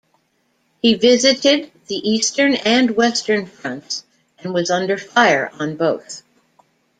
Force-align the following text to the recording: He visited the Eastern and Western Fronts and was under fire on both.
He 0.81 0.95
visited 0.95 1.71
the 1.85 1.93
Eastern 1.97 2.55
and 2.55 2.89
Western 2.97 3.45
Fronts 3.45 4.03
and 4.39 4.51
was 4.51 4.71
under 4.71 4.97
fire 4.97 5.51
on 5.59 5.77
both. 5.77 6.23